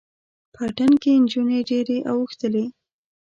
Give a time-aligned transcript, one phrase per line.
[0.53, 2.65] په اتڼ کې جونې ډیرې اوښتلې